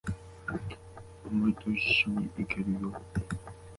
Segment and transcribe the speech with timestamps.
[1.27, 2.91] お前と一緒に行けるよ。